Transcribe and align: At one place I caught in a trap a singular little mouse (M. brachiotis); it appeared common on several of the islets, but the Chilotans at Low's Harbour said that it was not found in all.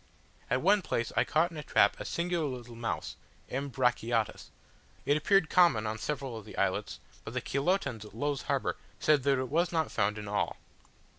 At 0.49 0.63
one 0.63 0.81
place 0.81 1.11
I 1.15 1.23
caught 1.23 1.51
in 1.51 1.57
a 1.57 1.63
trap 1.63 1.99
a 1.99 2.05
singular 2.05 2.47
little 2.47 2.75
mouse 2.75 3.15
(M. 3.49 3.69
brachiotis); 3.69 4.49
it 5.05 5.15
appeared 5.15 5.47
common 5.47 5.85
on 5.85 5.99
several 5.99 6.35
of 6.35 6.43
the 6.43 6.57
islets, 6.57 6.99
but 7.23 7.35
the 7.35 7.39
Chilotans 7.41 8.03
at 8.05 8.15
Low's 8.15 8.41
Harbour 8.41 8.77
said 8.99 9.21
that 9.21 9.37
it 9.37 9.49
was 9.49 9.71
not 9.71 9.91
found 9.91 10.17
in 10.17 10.27
all. 10.27 10.57